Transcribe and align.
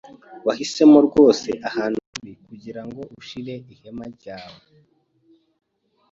Wahisemo 0.47 0.97
rwose 1.07 1.49
ahantu 1.69 1.97
habi 2.07 2.33
kugirango 2.47 3.01
ushire 3.19 3.53
ihema 3.73 4.05
ryawe. 4.15 4.59